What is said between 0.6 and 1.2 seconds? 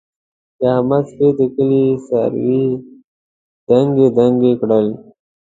احمد